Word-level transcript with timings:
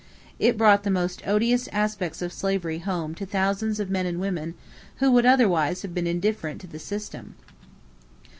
It 0.39 0.57
brought 0.57 0.81
the 0.81 0.89
most 0.89 1.21
odious 1.27 1.69
aspects 1.71 2.23
of 2.23 2.33
slavery 2.33 2.79
home 2.79 3.13
to 3.13 3.23
thousands 3.23 3.79
of 3.79 3.91
men 3.91 4.07
and 4.07 4.19
women 4.19 4.55
who 4.95 5.11
would 5.11 5.27
otherwise 5.27 5.83
have 5.83 5.93
been 5.93 6.07
indifferent 6.07 6.59
to 6.61 6.67
the 6.67 6.79
system. 6.79 7.35